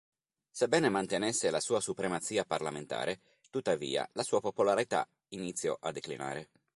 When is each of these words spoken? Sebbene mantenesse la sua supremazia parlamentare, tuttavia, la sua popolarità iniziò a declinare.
Sebbene 0.49 0.89
mantenesse 0.89 1.51
la 1.51 1.59
sua 1.59 1.79
supremazia 1.79 2.43
parlamentare, 2.43 3.19
tuttavia, 3.51 4.09
la 4.13 4.23
sua 4.23 4.41
popolarità 4.41 5.07
iniziò 5.27 5.77
a 5.79 5.91
declinare. 5.91 6.49